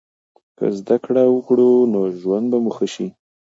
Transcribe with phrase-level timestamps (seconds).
[0.57, 3.07] که زده کړه وکړو نو ژوند به مو ښه سي.